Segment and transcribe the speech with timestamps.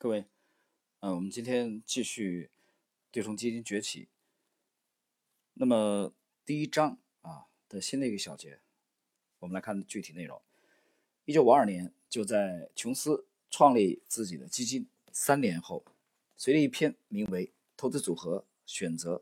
[0.00, 0.26] 各位，
[1.00, 2.50] 呃，我们今天继续
[3.10, 4.06] 对冲基金崛起。
[5.54, 6.12] 那么
[6.44, 8.60] 第一章啊的新的一个小节，
[9.40, 10.40] 我们来看具体内容。
[11.24, 15.84] 一九五二年，就在琼斯创立自己的基金三年后，
[16.36, 17.46] 随着一篇名为
[17.76, 19.16] 《投资组合选择》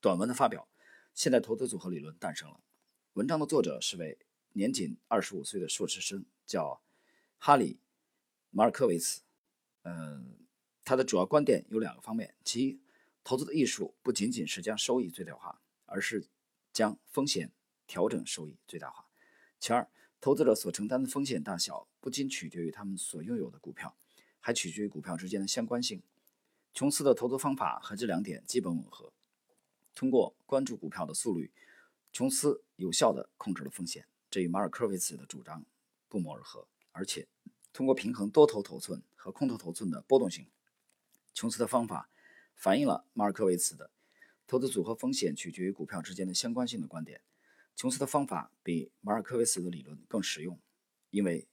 [0.00, 0.68] 短文的发表，
[1.12, 2.60] 现代投资组合理论诞生了。
[3.14, 4.16] 文章的作者是位
[4.52, 6.80] 年仅二十五岁的硕士生，叫
[7.40, 7.74] 哈里·
[8.52, 9.21] 马尔科维茨。
[9.84, 10.36] 嗯，
[10.84, 12.80] 他的主要观点有两个方面：其一，
[13.24, 16.28] 投资的艺术不仅仅是将收益最大化，而是
[16.72, 17.50] 将风险
[17.86, 19.06] 调整收益最大化；
[19.58, 23.96] 其二，投资者所承担的风险大小不仅取决于他们所拥有的股票，
[24.38, 26.02] 还取决于股票之间的相关性。
[26.72, 29.12] 琼斯的投资方法和这两点基本吻合。
[29.94, 31.50] 通过关注股票的速率，
[32.12, 35.64] 琼斯有效地控制了风险，这与马尔科维茨的主张
[36.08, 37.26] 不谋而合，而且。
[37.74, 40.48] 通过平衡多头头寸和空头头寸的波动性，
[41.32, 42.10] 琼斯的方法
[42.56, 43.92] 反映了马尔科维茨的
[44.48, 47.20] 投资组合风险取决于股票之间的相关性的观点。
[47.76, 50.60] 琼斯的方法比马尔科维茨的理论更实用，
[51.10, 51.46] 因为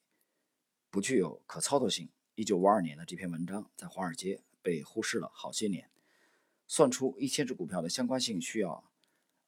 [0.89, 2.09] 不具有可操作性。
[2.33, 5.91] 一九五二年的这篇文章在华尔街被忽视了好些年。
[6.65, 8.89] 算出一千只股票的相关性需要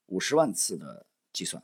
[0.06, 1.64] 五十万次的计算，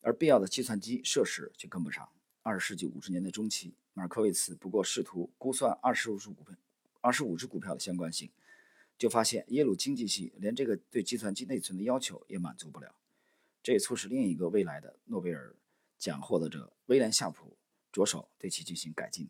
[0.00, 2.10] 而必要的计算机设施却跟不上。
[2.42, 6.56] 二十世纪五十年代中期，马尔科维茨不过试图估算二十五只股票、
[7.00, 8.30] 二十五只股票的相关性，
[8.96, 12.94] 就发现耶鲁经济系连这个对计算机内存的要求也满足不了。
[13.62, 15.54] 这也促使另一个未来的诺贝尔
[15.98, 17.56] 奖获得者威廉夏普
[17.92, 19.28] 着手对其进行改进，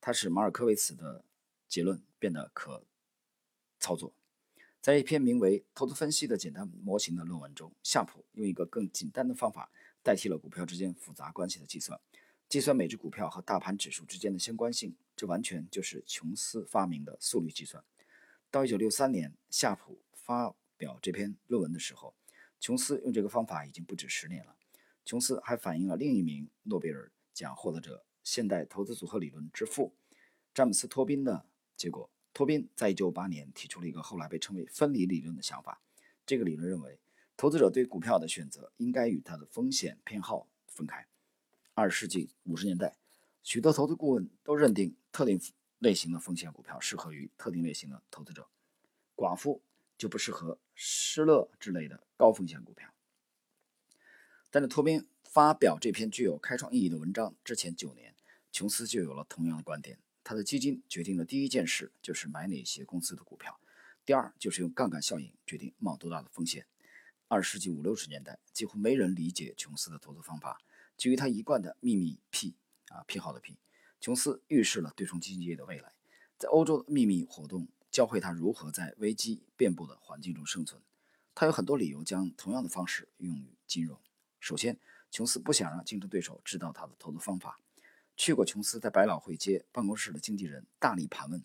[0.00, 1.24] 他使马尔科维茨的
[1.66, 2.84] 结论变得可
[3.80, 4.12] 操作。
[4.80, 9.70] 在一篇名为《投资分析的简单模型》的论文中，夏普用一个更简单的方法
[10.02, 12.00] 代替了股票之间复杂关系的计算。
[12.50, 17.84] 计算每只股票和大盘指数之间的相关性，这完全就是琼斯发明的速率计算。
[18.50, 22.12] 到1963年，夏普发表这篇论文的时候，
[22.58, 24.56] 琼斯用这个方法已经不止十年了。
[25.04, 29.94] 琼斯还反映了另一名诺贝尔奖获得者、现代投资组合理论之父
[30.52, 31.46] 詹姆斯·托宾的
[31.76, 32.10] 结果。
[32.32, 35.80] 托宾在1958年提出了一个后来被称为分离理论的想法。
[36.26, 36.98] 这个理论认为，
[37.36, 41.06] 投资者对股票的选择应该与他的风险偏好分开。
[41.80, 42.94] 二十世纪五十年代，
[43.42, 45.40] 许多投资顾问都认定特定
[45.78, 48.46] 类型的风险股票适合于特定类型的投资者，
[49.16, 49.62] 寡妇
[49.96, 52.92] 就不适合施乐之类的高风险股票。
[54.50, 58.14] 但是托宾发表这篇具有开创意义的文章之前九年，
[58.52, 59.98] 琼斯就有了同样的观点。
[60.22, 63.58] 他的基金决定的第一件事就是买哪些公司的股票，
[64.04, 66.66] 第二就是用杠杆效应决定冒多大的风险。
[67.28, 70.60] 二十世纪五六十年代，几乎没人理解琼斯的投资方法。
[71.00, 72.54] 基于他一贯的秘密癖
[72.88, 73.56] 啊癖好的癖，
[74.02, 75.94] 琼斯预示了对冲基金业的未来。
[76.36, 80.82] 在欧洲的秘密活动教会他如何在危机遍布的环境中生存。
[81.34, 83.98] 他有很多理由将同样的方式用于金融。
[84.40, 84.78] 首先，
[85.10, 87.58] 琼斯不想让竞争对手知道他的投资方法。
[88.14, 91.42] 去过琼斯在百老汇街办公室的经纪人大力盘问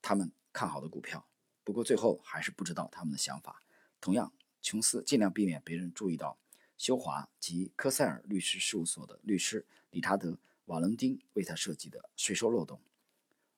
[0.00, 1.26] 他们看好的股票，
[1.64, 3.60] 不过最后还是不知道他们的想法。
[4.00, 6.38] 同样，琼斯尽量避免别人注意到。
[6.78, 10.30] 修华及科塞尔律师事务所的律师理查德·
[10.66, 12.80] 瓦伦丁为他设计的税收漏洞。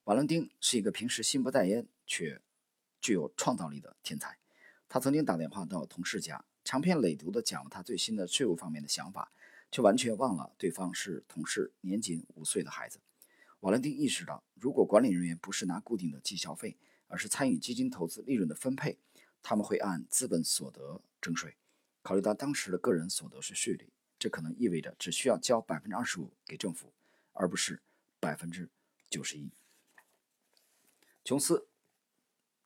[0.05, 2.41] 瓦伦丁是一个平时心不在焉却
[2.99, 4.39] 具有创造力的天才。
[4.89, 9.31] 他曾经打电话到同事家，长篇累牍地讲了他最新的税务方面的想法，
[9.71, 12.99] 却完全忘了对方是同事年仅五岁的孩子。
[13.61, 18.99] 瓦伦丁意识到，如果管理人员不是拿固定的绩效费，而是参与基金投资利润的分配，
[19.43, 21.55] 他们会按资本所得征税。
[22.03, 26.93] 考虑到当时的个人所得税税率，这可能意味着只需要交百分之二十五给政府，
[27.33, 27.83] 而不是
[28.19, 28.69] 百分之
[29.09, 29.51] 九十一。
[31.25, 31.69] 琼斯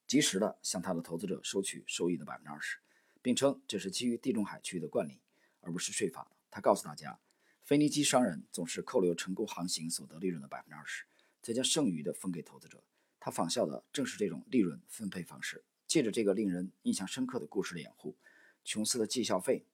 [0.06, 2.78] 及时的向他的投资者收取收益的百分之二十，
[3.20, 5.20] 并称这是基于地中海区域的惯例，
[5.60, 6.30] 而不是税法。
[6.50, 7.18] 他告诉大家，
[7.64, 11.04] 腓尼基商人总是扣留成功航行所得利润的百分之二十，
[11.42, 12.84] 再将剩余的分给投资者。
[13.18, 15.64] 他仿效的正是这种利润分配方式。
[15.86, 18.16] 借着这个令人印象深刻的故事的掩护。
[18.64, 19.64] 琼斯的绩效费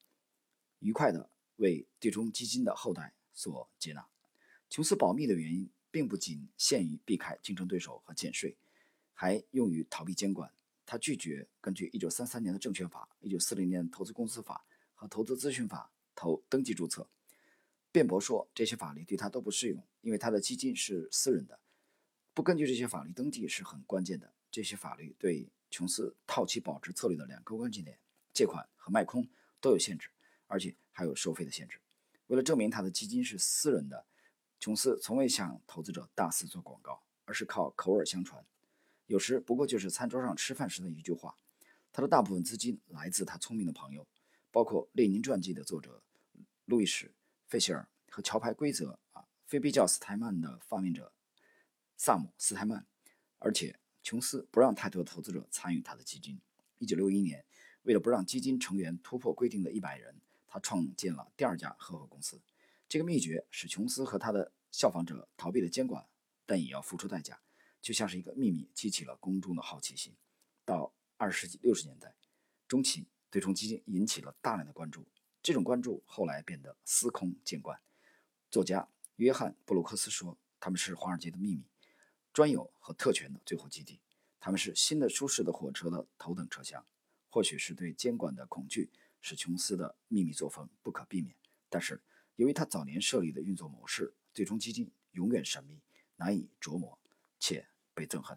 [0.81, 4.07] 愉快地为对冲基金的后代所接纳。
[4.69, 8.57] 琼斯保密的原因并不仅限于避开竞争对手和减税，
[9.15, 10.53] 还用于逃避监管。
[10.85, 14.65] 他拒绝根据1933年的证券法、1940年投资公司法
[14.95, 17.09] 和投资咨询法投登记注册，
[17.93, 21.61] 辩驳说这些法律对他都不适用，因为他的基金是私人的。
[22.35, 24.33] 不根据这些法律登记是很关键的。
[24.51, 28.01] 这些法律对琼斯套期保值策略的两个关键点。
[28.41, 29.29] 借款和卖空
[29.61, 30.09] 都有限制，
[30.47, 31.79] 而且还有收费的限制。
[32.29, 34.07] 为了证明他的基金是私人的，
[34.59, 38.43] 琼斯从未向投资者大肆做广告，而是靠口耳相传，
[39.05, 41.37] 有时不过就是餐桌上吃饭时的一句话。
[41.93, 44.09] 他的大部分资金来自他聪明的朋友，
[44.51, 46.03] 包括《列宁传记》的作者
[46.65, 47.09] 路易史·
[47.47, 51.13] 费希尔和桥牌规则啊非比较斯泰曼的发明者
[51.99, 52.87] 萨姆·斯泰曼。
[53.39, 56.41] 而且，琼斯不让太多投资者参与他的基金。
[56.79, 57.45] 一九六一年，
[57.83, 62.41] 为了不让基金成员突破规定的一百人，他创建了第二家合伙公司。
[62.89, 66.07] 这个秘诀使琼斯和他的效仿者逃避了监管，
[66.45, 67.41] 但也要付出代价，
[67.81, 70.15] 就像是一个秘密激起了公众的好奇心。
[70.65, 72.15] 到二十世纪六十年代
[72.69, 75.07] 中期，对冲基金引起了大量的关注，
[75.43, 77.81] 这种关注后来变得司空见惯。
[78.51, 81.65] 作家约翰·布鲁克斯说：“他们是华尔街的秘密、
[82.33, 84.01] 专有和特权的最后基地，
[84.39, 86.85] 他们是新的舒适的火车的头等车厢。”
[87.31, 88.91] 或许是对监管的恐惧
[89.21, 91.35] 使琼斯的秘密作风不可避免，
[91.69, 92.03] 但是
[92.37, 95.81] 由于他早年设立的运作模式，最终基金永远神秘、
[96.17, 96.99] 难以琢磨
[97.39, 98.37] 且被憎恨。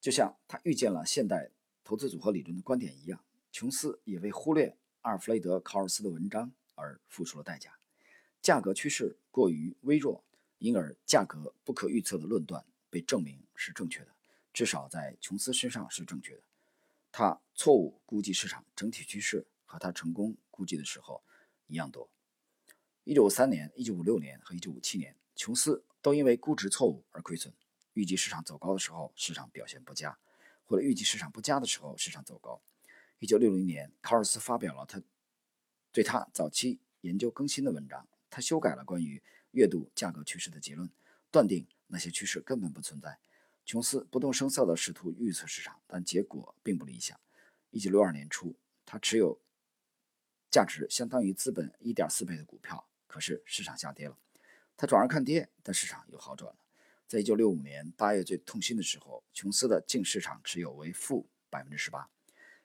[0.00, 1.50] 就像他预见了现代
[1.84, 7.78] 投资组合理论的观点一样，琼斯也为忽略阿尔弗雷德·考尔斯的文章而付出了代价。
[8.40, 10.24] 价格趋势过于微弱，
[10.58, 14.14] 因而价格不可预测的论断被证明是正确的，
[14.52, 16.42] 至少在琼斯身上是正确的。
[17.10, 21.22] 他错误估计市场整体趋势和他成功估计的时候
[21.66, 22.08] 一样多。
[23.04, 27.52] 1953年、1956年和1957年，琼斯都因为估值错误而亏损。
[27.94, 30.18] 预计市场走高的时候，市场表现不佳；
[30.64, 32.60] 或者预计市场不佳的时候，市场走高。
[33.18, 35.02] 一九六零年，考尔斯发表了他
[35.90, 39.20] 对他早期研究更新的文章，他修改了关于
[39.50, 40.88] 月度价格趋势的结论，
[41.30, 43.18] 断定那些趋势根本不存在。
[43.68, 47.20] 琼斯不动声色地试图预测市场，但结果并不理想。
[47.68, 48.56] 一九六二年初，
[48.86, 49.42] 他持有
[50.50, 54.16] 价值相当于资本一点四倍的股票，可是市场下跌了，
[54.74, 56.56] 他转而看跌，但市场又好转了。
[57.06, 62.08] 在一九六五年八月最痛心的时候，琼斯的净市场持有为负百分之十八，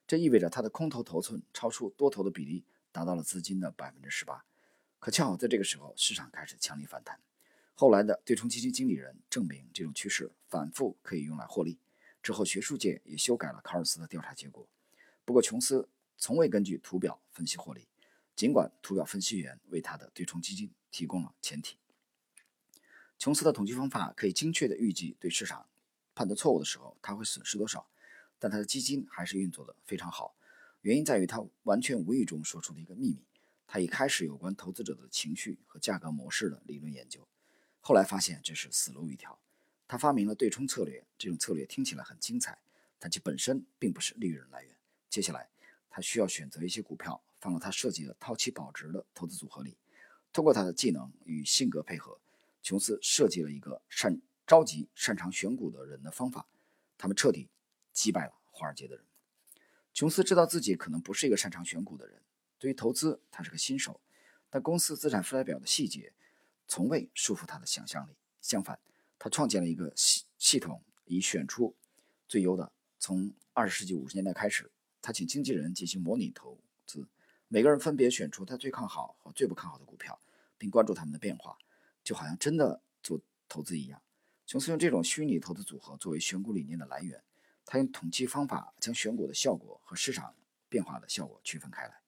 [0.08, 2.64] 这意味着他的空头头寸超出多头的比例
[2.94, 4.46] 达到了资金的百分之十八。
[5.00, 7.20] 可恰好在这个时候，市场开始强力反弹。
[7.76, 11.80] 后来的对冲基金经理人证明这种趋势反复可以用来获利。
[12.22, 14.68] 之后，学术界也修改了卡尔斯的调查结果。
[15.26, 17.88] 不过，琼斯从未根据图表分析获利，
[18.36, 21.78] 尽管图表分析员为他的对冲基金提供了前提。
[23.18, 25.66] 琼斯的统计方法可以精确地预计对市场
[26.14, 27.90] 判断错误的时候他会损失多少，
[28.38, 30.36] 但他的基金还是运作得非常好。
[30.82, 33.26] 原因在于他完全无意中说出了一个秘密：
[33.66, 37.28] 他已开始有关投资者的情绪和价格模式的理论研究。
[37.86, 39.38] 后来发现这是死路一条。
[39.90, 42.58] 他发明了对冲策略，这种策略听起来很精彩，
[42.98, 44.74] 但其本身并不是利润来源。
[45.10, 45.50] 接下来，
[45.90, 49.78] 他需要选择一些股票放到他设计的套期保值的投资组合里，
[50.32, 52.18] 通过他的技能与性格配合。
[52.62, 56.48] 琼斯设计了一个善召集擅长选股的人的方法，
[56.98, 57.50] 他们彻底
[57.92, 59.06] 击败了华尔街的人。
[59.94, 62.22] 琼斯知道自己可能不是一个擅长选股的人，
[62.58, 64.00] 对于投资他是个新手，
[64.50, 66.14] 但公司资产负债表的细节
[66.74, 68.16] 从未束缚他的想象力。
[68.42, 68.80] 相反，
[69.20, 71.76] 他创建了一个系系统，以选出
[72.28, 72.72] 最优的。
[72.98, 77.08] 从二十世纪五十年代开始，他请经纪人进行模拟投资，
[77.48, 80.20] 每个人分别选出他最看好和最不看好的股票，
[80.58, 81.56] 并关注他们的变化。
[82.04, 84.02] 就好像真的做投资一样，
[84.48, 87.22] 琼斯用这种虚拟投资组合作为选股理念的来源。
[87.68, 90.34] 他用统计方法将选股的效果和市场
[90.68, 92.02] 变化的效果区分开来，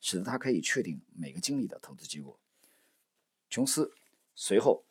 [0.00, 2.40] 使得他可以确定每个经理的投资结果。
[3.50, 3.94] 琼斯
[4.40, 4.86] 随后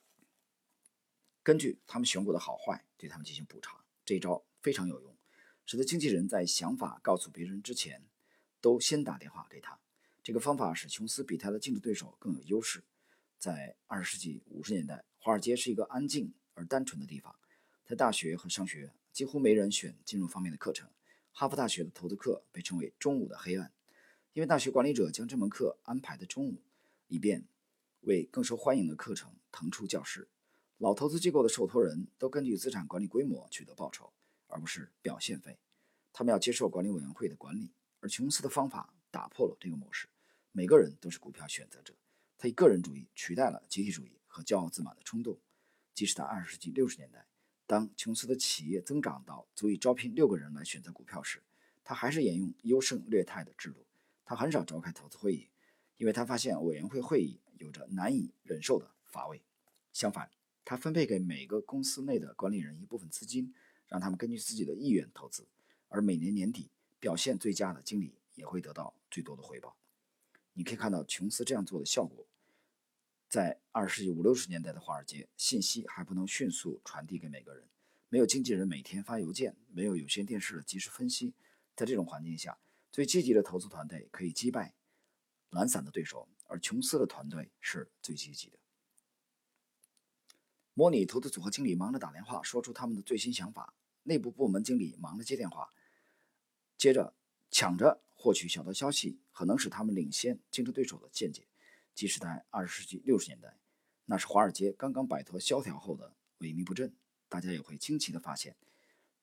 [1.42, 3.82] 根据他们选股的好坏对他们进行补偿。
[4.04, 5.16] 这一招非常有用，
[5.66, 8.04] 使得经纪人在想法告诉别人之前
[8.60, 9.80] 都先打电话给他。
[10.22, 12.84] 这个方法使琼斯比他的竞争对手更有优势。
[13.40, 17.34] 在二十世纪五十年代，华尔街是一个安静而单纯的地方。
[17.86, 20.90] 在大学和商学，几乎没人选金融方面的课程。
[21.32, 23.72] 哈佛大学的投资课被称为“中午的黑暗”，
[24.34, 26.62] 因为大学管理者将这门课安排在中午，
[27.08, 27.46] 以便
[28.08, 30.30] 为更受欢迎的课程腾出教室。
[30.78, 34.14] 老投资机构的受托人都根据资产管理规模取得报酬，
[34.48, 35.60] 而不是表现费。
[36.14, 40.08] 他们要接受管理委员会的管理，而琼斯的方法打破了这个模式。
[40.54, 41.94] 每个人都是股票选择者。
[42.38, 45.38] 他以个人主义取代了集体主义和骄傲自满的冲动。
[45.94, 47.28] 即使在二十世纪六十年代，
[47.66, 51.44] 当琼斯的企业增长到足以招聘六个人来选择股票时，
[51.84, 53.86] 他还是沿用优胜劣汰的制度。
[54.24, 55.50] 他很少召开投资会议，
[55.98, 59.42] 因为他发现委员会会议有着难以忍受的乏味。
[59.94, 60.30] 相反，
[60.64, 63.54] 他分配给每个公司内的管理人一部分资金，
[63.88, 65.48] 让他们根据自己的意愿投资，
[65.90, 69.76] 而每年年底表现最佳的经理也会得到最多的回报。
[70.54, 72.26] 你可以看到琼斯这样做的效果，
[73.30, 77.64] 在二十世纪五六十年代的华尔街，信息还不能迅速传递给每个人，
[78.10, 81.34] 没有经纪人每天发邮件，没有有线电视的及时分析。
[81.76, 82.58] 在这种环境下，
[82.92, 84.74] 最积极的投资团队可以击败
[85.50, 88.58] 懒散的对手，而琼斯的团队是最积极的。
[90.74, 93.74] 模拟投资组合经理忙着打电话，说出他们的最新想法；
[94.04, 95.74] 内部部门经理忙着接电话，
[96.78, 97.16] 接着
[97.50, 101.48] 抢着获取小道消息，可能使他们领先竞争对手的见解。
[101.96, 103.58] 即使在二十世纪六十年代，
[104.06, 106.96] 那是华尔街刚刚摆脱萧条后的萎靡不振，
[107.28, 108.56] 大家也会惊奇地发现，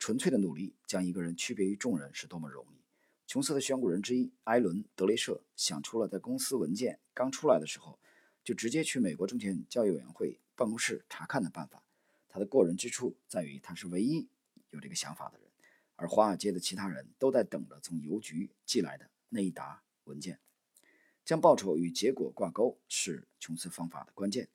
[0.01, 2.84] 纯粹的努力将一个人区别于众人是多么容易。
[3.27, 7.99] 琼斯的选股人之一埃伦·德雷舍想出了在公司文件刚出来的时候，
[8.45, 11.83] 就直接去美国证券交易委员会办公室查看的办法。
[12.29, 14.29] 他的过人之处在于，他是唯一
[14.71, 15.49] 有这个想法的人，
[15.97, 20.39] 而华尔街的其他人都在等着从邮局寄来的那一沓文件。
[21.25, 24.49] 将报酬与结果挂钩是琼斯方法的关键。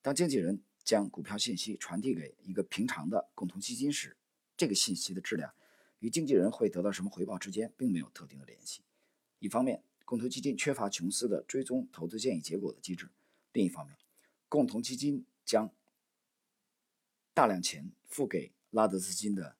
[0.00, 4.16] 当经纪人将股票信息传递给一个平常的共同基金时，
[4.56, 5.52] 这个信息的质量
[6.02, 8.82] 与经纪人会得到什么回报之间并没有特定的联系。
[9.38, 13.06] 一方面，共同基金缺乏琼斯的追踪投资建议结果的机制；
[13.52, 13.96] 另一方面，
[14.48, 15.72] 共同基金将
[17.32, 19.56] 大量钱付给拉德资金的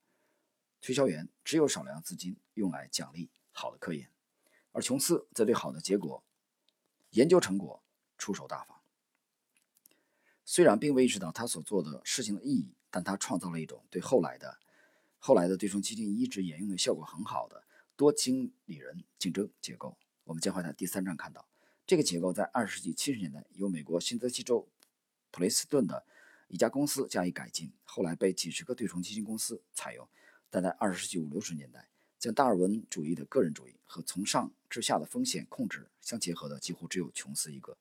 [0.80, 4.11] 推销员，只有少量资金用来奖励好的科研，
[4.72, 6.25] 而琼斯则对好的结果。
[7.11, 7.84] 研究成果
[8.18, 8.80] 出手大方，
[10.44, 14.58] 虽然并未意识到他所做的事情的意义，但他创造了一种对后来的
[15.25, 17.62] 后来的对冲基金一直沿用的效果很好的
[17.95, 19.97] 多经理人竞争结构。
[20.25, 21.47] 我们将会在第三章看到，
[21.87, 24.69] 这个结构在二十世纪七十年代由美国新泽西州
[25.31, 26.05] 普雷斯顿的
[26.49, 30.09] 一家公司加以改进，后来被几十个对冲基金公司采用，
[30.50, 31.88] 但在二十世纪五六十年代。
[32.19, 37.76] 将达尔文主义的个人主义和从上至下的风险控制相结合的，几乎只有琼斯一个。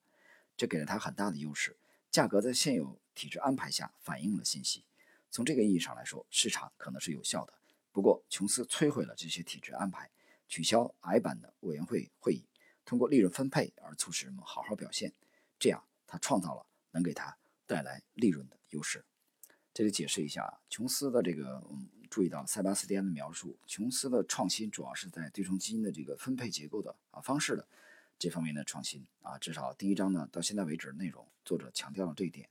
[0.56, 1.76] 这给了他很大的优势。
[2.08, 4.84] 价格在现有体制安排下反映了信息。
[5.32, 7.52] 从这个意义上来说，市场可能是有效的。
[7.90, 10.08] 不过，琼斯摧毁了这些体制安排，
[10.46, 12.44] 取消矮板的委员会会议，
[12.84, 15.12] 通过利润分配而促使人们好好表现。
[15.58, 17.36] 这样，他创造了能给他
[17.66, 19.04] 带来利润的优势。
[19.74, 21.64] 这里解释一下琼斯的这个。
[21.70, 27.66] 嗯注意到塞巴斯蒂安的描述，琼斯的创新主要是在对冲基金的这个分配结构的啊方式的
[28.18, 32.50] 这方面的创新啊，至少第一章呢到现在为止内容，作者强调了这一点。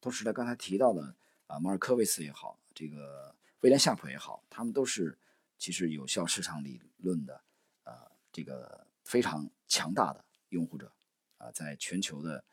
[0.00, 1.14] 同时呢，刚才提到的
[1.46, 5.18] 啊，马尔科维斯也好，这个威廉夏普也好，他们都是
[5.58, 7.42] 其实有效市场理论的
[7.84, 10.92] 呃这个非常强大的拥护者
[11.38, 12.44] 啊，在全球的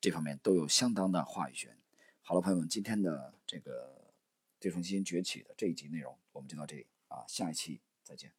[0.00, 1.76] 这方面都有相当的话语权。
[2.22, 4.02] 好了，朋友们，今天的这个。
[4.60, 8.32] 对冲基金崛起的这一集内容，我们就到这里啊，下一期再见。